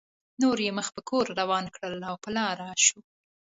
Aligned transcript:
نور 0.41 0.57
یې 0.65 0.71
مخ 0.77 0.87
په 0.95 1.01
کور 1.09 1.25
روان 1.39 1.65
کړل 1.75 1.99
او 2.09 2.15
په 2.23 2.29
لاره 2.37 2.67
شو. 2.85 2.99